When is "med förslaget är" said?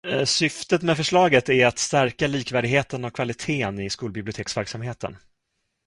0.81-1.65